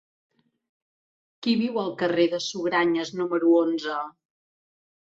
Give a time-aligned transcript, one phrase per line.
[1.43, 4.01] Qui viu al carrer de Sugranyes número onze?